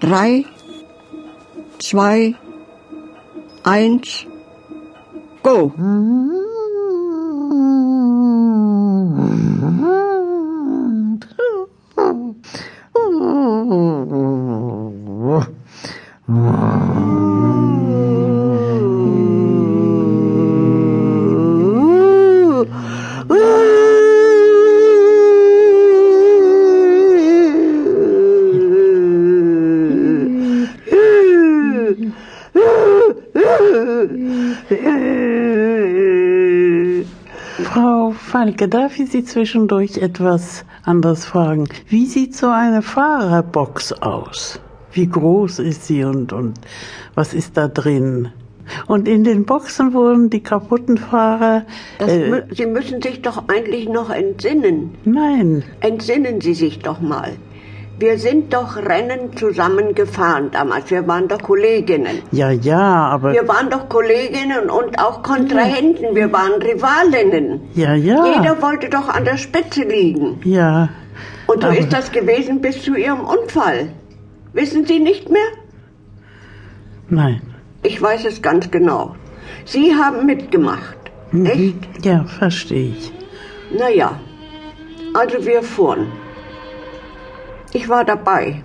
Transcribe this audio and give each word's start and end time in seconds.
Drei, 0.00 0.44
zwei, 1.78 2.34
eins, 3.64 4.26
go! 5.42 5.72
Frau 37.62 38.10
Falke, 38.10 38.68
darf 38.68 38.98
ich 38.98 39.10
Sie 39.10 39.24
zwischendurch 39.24 39.98
etwas 39.98 40.64
anderes 40.84 41.24
fragen? 41.24 41.68
Wie 41.88 42.06
sieht 42.06 42.34
so 42.34 42.48
eine 42.48 42.82
Fahrerbox 42.82 43.92
aus? 43.94 44.60
Wie 44.92 45.06
groß 45.08 45.58
ist 45.58 45.86
sie 45.86 46.04
und, 46.04 46.32
und 46.32 46.54
was 47.14 47.34
ist 47.34 47.56
da 47.56 47.68
drin? 47.68 48.30
Und 48.86 49.06
in 49.06 49.24
den 49.24 49.44
Boxen 49.44 49.92
wurden 49.92 50.30
die 50.30 50.42
kaputten 50.42 50.96
Fahrer. 50.96 51.66
Äh, 51.98 52.42
Sie 52.50 52.66
müssen 52.66 53.00
sich 53.00 53.22
doch 53.22 53.44
eigentlich 53.48 53.88
noch 53.88 54.10
entsinnen. 54.10 54.94
Nein. 55.04 55.62
Entsinnen 55.80 56.40
Sie 56.40 56.54
sich 56.54 56.80
doch 56.80 57.00
mal. 57.00 57.34
Wir 57.98 58.18
sind 58.18 58.52
doch 58.52 58.76
Rennen 58.76 59.34
zusammengefahren 59.36 60.50
damals. 60.50 60.90
Wir 60.90 61.06
waren 61.08 61.28
doch 61.28 61.40
Kolleginnen. 61.40 62.18
Ja, 62.30 62.50
ja, 62.50 62.78
aber. 62.78 63.32
Wir 63.32 63.48
waren 63.48 63.70
doch 63.70 63.88
Kolleginnen 63.88 64.68
und 64.68 64.98
auch 64.98 65.22
Kontrahenten. 65.22 66.14
Wir 66.14 66.30
waren 66.30 66.60
Rivalinnen. 66.60 67.62
Ja, 67.74 67.94
ja. 67.94 68.26
Jeder 68.26 68.60
wollte 68.60 68.90
doch 68.90 69.08
an 69.08 69.24
der 69.24 69.38
Spitze 69.38 69.82
liegen. 69.82 70.40
Ja. 70.44 70.90
Und 71.46 71.62
so 71.62 71.68
ist 71.68 71.90
das 71.90 72.12
gewesen 72.12 72.60
bis 72.60 72.82
zu 72.82 72.96
Ihrem 72.96 73.20
Unfall. 73.20 73.88
Wissen 74.52 74.84
Sie 74.84 74.98
nicht 74.98 75.30
mehr? 75.30 75.48
Nein. 77.08 77.40
Ich 77.82 78.02
weiß 78.02 78.26
es 78.26 78.42
ganz 78.42 78.70
genau. 78.70 79.14
Sie 79.64 79.94
haben 79.94 80.26
mitgemacht. 80.26 80.96
Mhm. 81.30 81.46
Echt? 81.46 82.04
Ja, 82.04 82.24
verstehe 82.24 82.90
ich. 82.90 83.12
Naja, 83.76 84.20
also 85.14 85.44
wir 85.46 85.62
fuhren. 85.62 86.08
Ich 87.72 87.88
war 87.88 88.04
dabei. 88.04 88.62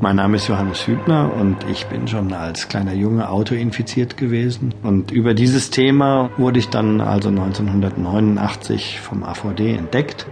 Mein 0.00 0.16
Name 0.16 0.36
ist 0.36 0.48
Johannes 0.48 0.86
Hübner 0.86 1.32
und 1.32 1.64
ich 1.70 1.86
bin 1.86 2.08
schon 2.08 2.32
als 2.32 2.68
kleiner 2.68 2.92
Junge 2.92 3.30
autoinfiziert 3.30 4.16
gewesen. 4.16 4.74
Und 4.82 5.10
über 5.10 5.34
dieses 5.34 5.70
Thema 5.70 6.30
wurde 6.36 6.58
ich 6.58 6.68
dann 6.68 7.00
also 7.00 7.28
1989 7.28 9.00
vom 9.00 9.22
AVD 9.22 9.74
entdeckt. 9.74 10.26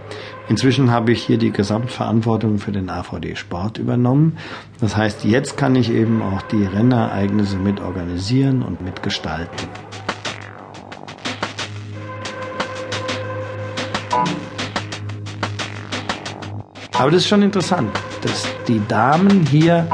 Inzwischen 0.49 0.91
habe 0.91 1.11
ich 1.11 1.23
hier 1.23 1.37
die 1.37 1.51
Gesamtverantwortung 1.51 2.59
für 2.59 2.71
den 2.71 2.89
AVD 2.89 3.35
Sport 3.35 3.77
übernommen. 3.77 4.37
Das 4.81 4.97
heißt, 4.97 5.23
jetzt 5.23 5.57
kann 5.57 5.75
ich 5.75 5.91
eben 5.91 6.21
auch 6.21 6.41
die 6.43 6.65
Rennereignisse 6.65 7.57
mit 7.57 7.79
organisieren 7.79 8.61
und 8.61 8.81
mitgestalten. 8.81 9.67
Aber 16.97 17.11
das 17.11 17.23
ist 17.23 17.27
schon 17.27 17.41
interessant, 17.41 17.89
dass 18.21 18.45
die 18.67 18.81
Damen 18.87 19.45
hier 19.47 19.87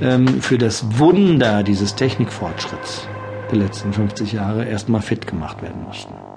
ähm, 0.00 0.26
für 0.40 0.58
das 0.58 0.98
Wunder 0.98 1.62
dieses 1.62 1.94
Technikfortschritts 1.94 3.08
der 3.50 3.58
letzten 3.58 3.92
50 3.92 4.32
Jahre 4.32 4.64
erstmal 4.64 5.02
fit 5.02 5.26
gemacht 5.26 5.62
werden 5.62 5.84
mussten. 5.86 6.31